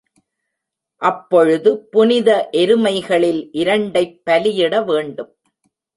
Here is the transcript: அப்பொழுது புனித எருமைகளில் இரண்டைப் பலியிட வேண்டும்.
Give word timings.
அப்பொழுது 1.01 1.85
புனித 1.91 2.49
எருமைகளில் 2.53 3.49
இரண்டைப் 3.51 4.21
பலியிட 4.25 4.81
வேண்டும். 4.81 5.31